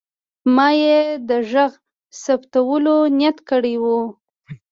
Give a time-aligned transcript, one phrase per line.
[0.55, 0.99] ما یې
[1.29, 1.71] د غږ
[2.23, 3.85] ثبتولو نیت کړی و.